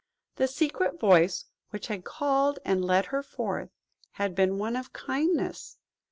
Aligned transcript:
The 0.37 0.47
secret 0.47 0.99
voice 0.99 1.45
which 1.69 1.85
had 1.85 2.03
called 2.03 2.57
and 2.65 2.83
led 2.83 3.05
her 3.05 3.21
forth, 3.21 3.69
had 4.13 4.33
been 4.33 4.57
one 4.57 4.75
of 4.75 4.93
Kindness. 4.93 5.77